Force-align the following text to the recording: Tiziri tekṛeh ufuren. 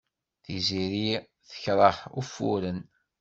Tiziri 0.43 1.11
tekṛeh 1.49 1.97
ufuren. 2.19 2.79